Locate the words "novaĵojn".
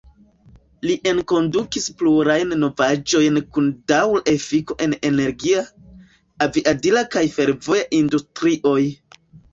2.61-3.37